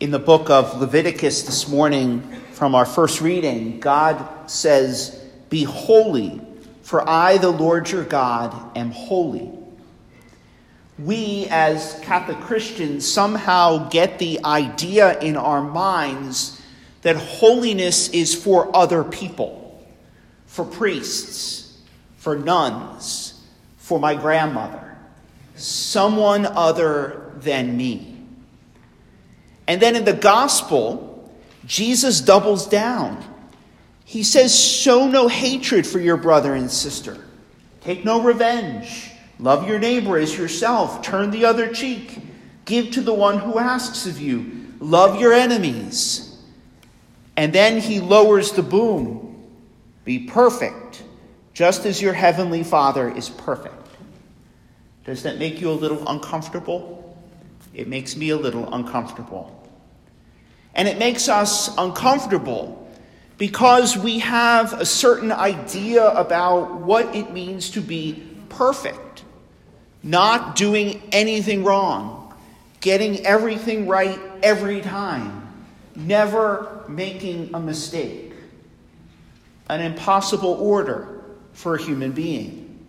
[0.00, 6.40] In the book of Leviticus this morning, from our first reading, God says, Be holy,
[6.82, 9.50] for I, the Lord your God, am holy.
[11.00, 16.62] We, as Catholic Christians, somehow get the idea in our minds
[17.02, 19.84] that holiness is for other people,
[20.46, 21.76] for priests,
[22.18, 23.44] for nuns,
[23.78, 24.96] for my grandmother,
[25.56, 28.17] someone other than me.
[29.68, 31.30] And then in the gospel,
[31.66, 33.22] Jesus doubles down.
[34.06, 37.18] He says, Show no hatred for your brother and sister,
[37.82, 42.18] take no revenge, love your neighbor as yourself, turn the other cheek,
[42.64, 46.24] give to the one who asks of you, love your enemies.
[47.36, 49.26] And then he lowers the boom
[50.06, 51.02] be perfect,
[51.52, 53.74] just as your heavenly Father is perfect.
[55.04, 57.14] Does that make you a little uncomfortable?
[57.74, 59.57] It makes me a little uncomfortable.
[60.78, 62.88] And it makes us uncomfortable
[63.36, 69.24] because we have a certain idea about what it means to be perfect,
[70.04, 72.32] not doing anything wrong,
[72.80, 75.52] getting everything right every time,
[75.96, 78.32] never making a mistake.
[79.68, 82.86] An impossible order for a human being.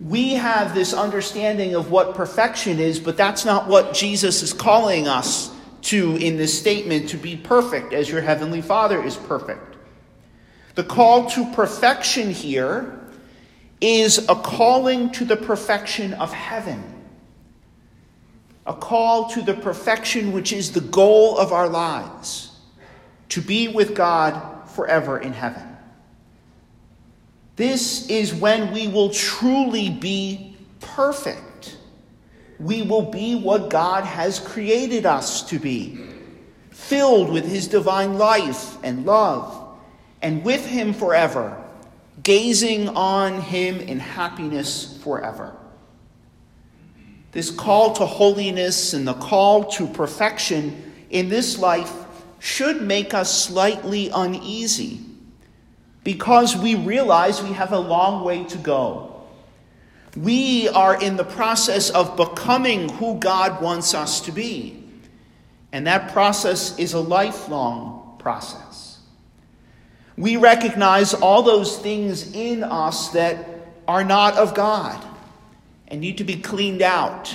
[0.00, 5.06] We have this understanding of what perfection is, but that's not what Jesus is calling
[5.06, 5.51] us
[5.82, 9.76] to in this statement to be perfect as your heavenly Father is perfect.
[10.74, 12.98] The call to perfection here
[13.80, 16.82] is a calling to the perfection of heaven.
[18.64, 22.52] A call to the perfection which is the goal of our lives
[23.30, 25.76] to be with God forever in heaven.
[27.56, 31.42] This is when we will truly be perfect
[32.62, 35.98] we will be what God has created us to be,
[36.70, 39.76] filled with His divine life and love,
[40.22, 41.60] and with Him forever,
[42.22, 45.56] gazing on Him in happiness forever.
[47.32, 51.92] This call to holiness and the call to perfection in this life
[52.38, 55.00] should make us slightly uneasy
[56.04, 59.11] because we realize we have a long way to go
[60.16, 64.84] we are in the process of becoming who God wants us to be.
[65.72, 68.98] And that process is a lifelong process.
[70.18, 73.48] We recognize all those things in us that
[73.88, 75.02] are not of God
[75.88, 77.34] and need to be cleaned out,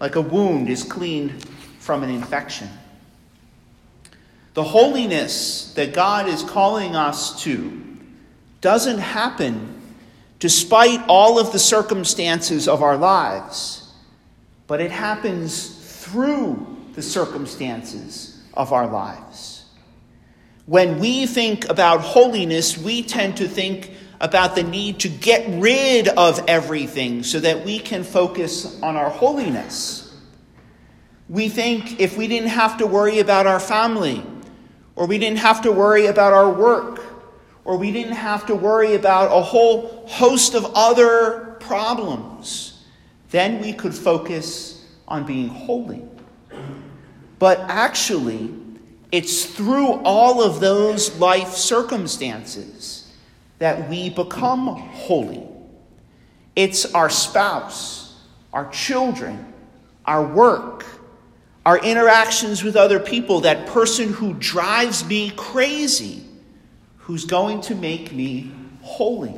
[0.00, 1.44] like a wound is cleaned
[1.78, 2.68] from an infection.
[4.54, 7.84] The holiness that God is calling us to
[8.60, 9.77] doesn't happen
[10.38, 13.92] despite all of the circumstances of our lives,
[14.66, 19.64] but it happens through the circumstances of our lives.
[20.66, 26.08] When we think about holiness, we tend to think about the need to get rid
[26.08, 30.04] of everything so that we can focus on our holiness.
[31.28, 34.24] We think if we didn't have to worry about our family,
[34.96, 37.02] or we didn't have to worry about our work,
[37.68, 42.82] or we didn't have to worry about a whole host of other problems,
[43.28, 46.02] then we could focus on being holy.
[47.38, 48.54] But actually,
[49.12, 53.12] it's through all of those life circumstances
[53.58, 55.46] that we become holy.
[56.56, 58.18] It's our spouse,
[58.50, 59.52] our children,
[60.06, 60.86] our work,
[61.66, 66.24] our interactions with other people, that person who drives me crazy
[67.08, 68.52] who's going to make me
[68.82, 69.34] holy.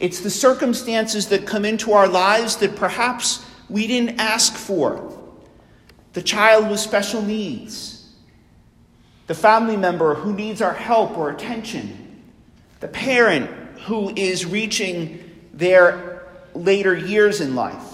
[0.00, 5.12] It's the circumstances that come into our lives that perhaps we didn't ask for.
[6.14, 8.10] The child with special needs,
[9.26, 12.22] the family member who needs our help or attention,
[12.80, 13.50] the parent
[13.80, 15.22] who is reaching
[15.52, 17.92] their later years in life.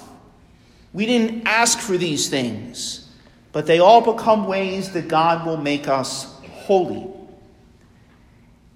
[0.93, 3.11] We didn't ask for these things,
[3.51, 7.09] but they all become ways that God will make us holy.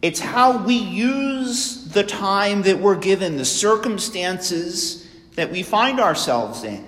[0.03, 6.65] It's how we use the time that we're given, the circumstances that we find ourselves
[6.65, 6.87] in,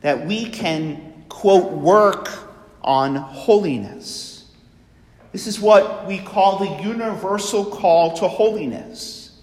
[0.00, 2.28] that we can, quote, work
[2.82, 4.50] on holiness.
[5.32, 9.40] This is what we call the universal call to holiness.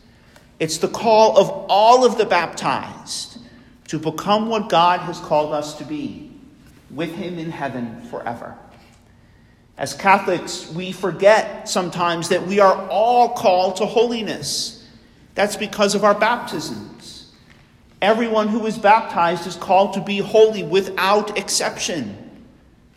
[0.60, 3.40] It's the call of all of the baptized
[3.88, 6.32] to become what God has called us to be,
[6.92, 8.56] with Him in heaven forever.
[9.80, 14.86] As Catholics, we forget sometimes that we are all called to holiness.
[15.36, 17.32] That's because of our baptisms.
[18.02, 22.26] Everyone who is baptized is called to be holy without exception.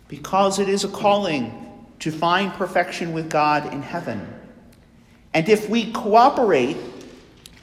[0.08, 4.28] because it is a calling to find perfection with God in heaven.
[5.32, 6.76] And if we cooperate,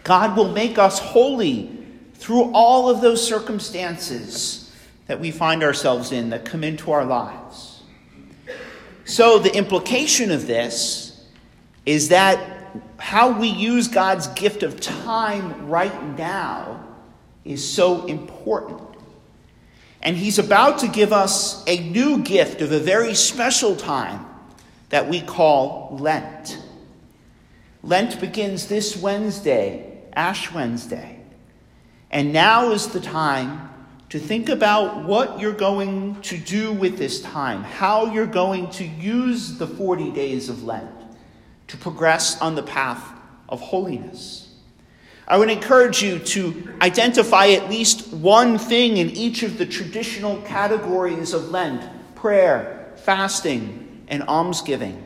[0.03, 1.69] God will make us holy
[2.15, 4.73] through all of those circumstances
[5.05, 7.78] that we find ourselves in that come into our lives.
[9.09, 11.19] So, the implication of this
[11.83, 12.39] is that
[12.99, 16.79] how we use God's gift of time right now
[17.43, 18.83] is so important.
[20.03, 24.27] And He's about to give us a new gift of a very special time
[24.89, 26.61] that we call Lent.
[27.81, 31.19] Lent begins this Wednesday, Ash Wednesday.
[32.11, 33.68] And now is the time
[34.09, 38.83] to think about what you're going to do with this time, how you're going to
[38.83, 40.89] use the 40 days of Lent
[41.67, 43.03] to progress on the path
[43.47, 44.47] of holiness.
[45.27, 50.41] I would encourage you to identify at least one thing in each of the traditional
[50.41, 55.05] categories of Lent prayer, fasting, and almsgiving.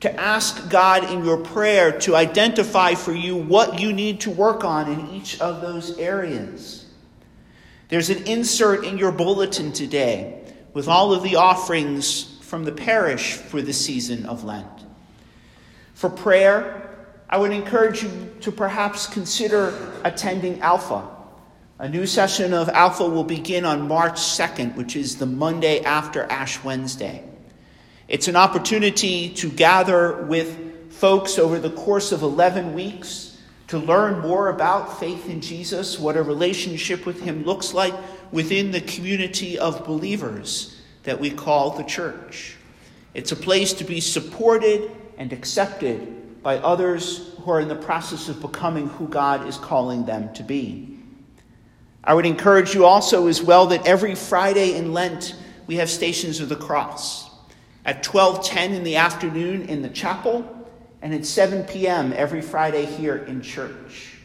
[0.00, 4.64] To ask God in your prayer to identify for you what you need to work
[4.64, 6.87] on in each of those areas.
[7.88, 10.42] There's an insert in your bulletin today
[10.74, 14.66] with all of the offerings from the parish for the season of Lent.
[15.94, 18.10] For prayer, I would encourage you
[18.42, 19.72] to perhaps consider
[20.04, 21.08] attending Alpha.
[21.78, 26.24] A new session of Alpha will begin on March 2nd, which is the Monday after
[26.24, 27.24] Ash Wednesday.
[28.06, 33.27] It's an opportunity to gather with folks over the course of 11 weeks
[33.68, 37.94] to learn more about faith in Jesus, what a relationship with Him looks like
[38.32, 42.56] within the community of believers that we call the church.
[43.14, 48.28] It's a place to be supported and accepted by others who are in the process
[48.28, 50.98] of becoming who God is calling them to be.
[52.02, 55.34] I would encourage you also, as well, that every Friday in Lent
[55.66, 57.28] we have Stations of the Cross.
[57.84, 60.57] At 12:10 in the afternoon in the chapel,
[61.02, 62.12] and at 7 p.m.
[62.14, 64.16] every Friday here in church.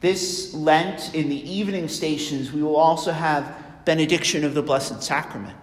[0.00, 5.56] This Lent, in the evening stations, we will also have benediction of the Blessed Sacrament.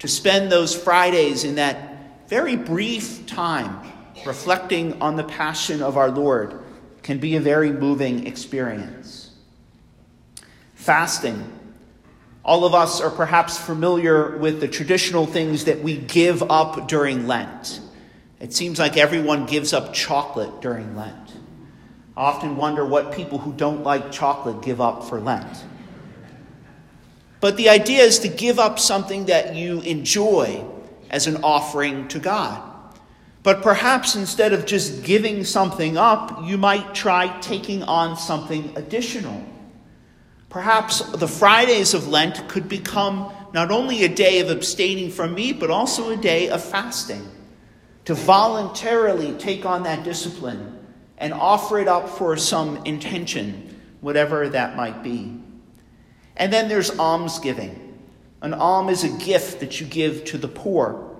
[0.00, 3.92] To spend those Fridays in that very brief time
[4.26, 6.62] reflecting on the passion of our Lord
[7.02, 9.30] can be a very moving experience.
[10.74, 11.50] Fasting.
[12.44, 17.26] All of us are perhaps familiar with the traditional things that we give up during
[17.26, 17.80] Lent.
[18.42, 21.32] It seems like everyone gives up chocolate during Lent.
[22.16, 25.64] I often wonder what people who don't like chocolate give up for Lent.
[27.40, 30.64] But the idea is to give up something that you enjoy
[31.08, 32.60] as an offering to God.
[33.44, 39.40] But perhaps instead of just giving something up, you might try taking on something additional.
[40.48, 45.60] Perhaps the Fridays of Lent could become not only a day of abstaining from meat,
[45.60, 47.24] but also a day of fasting.
[48.06, 50.78] To voluntarily take on that discipline
[51.18, 55.40] and offer it up for some intention, whatever that might be.
[56.36, 58.00] And then there's almsgiving.
[58.40, 61.16] An alm is a gift that you give to the poor.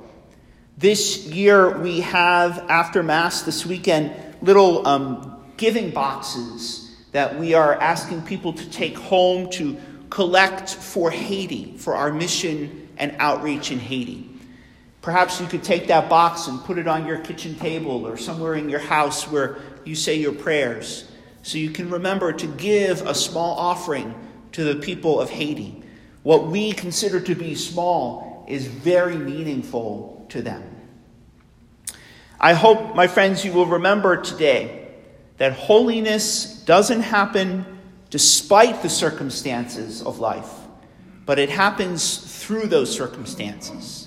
[0.76, 7.74] This year, we have, after Mass this weekend, little um, giving boxes that we are
[7.74, 9.78] asking people to take home to
[10.10, 14.28] collect for Haiti, for our mission and outreach in Haiti.
[15.02, 18.54] Perhaps you could take that box and put it on your kitchen table or somewhere
[18.54, 21.10] in your house where you say your prayers
[21.42, 24.14] so you can remember to give a small offering
[24.52, 25.82] to the people of Haiti.
[26.22, 30.62] What we consider to be small is very meaningful to them.
[32.40, 34.88] I hope, my friends, you will remember today
[35.38, 37.66] that holiness doesn't happen
[38.10, 40.50] despite the circumstances of life,
[41.24, 44.01] but it happens through those circumstances,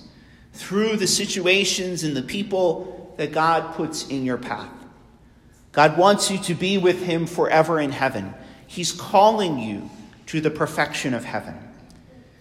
[0.55, 4.71] through the situations and the people that God puts in your path.
[5.71, 8.33] God wants you to be with Him forever in heaven.
[8.65, 9.89] He's calling you
[10.27, 11.55] to the perfection of heaven.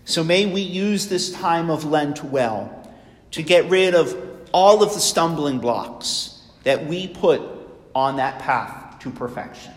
[0.05, 2.91] So may we use this time of Lent well
[3.33, 4.17] to get rid of
[4.53, 7.43] all of the stumbling blocks that we put
[7.95, 9.74] on that path to perfection.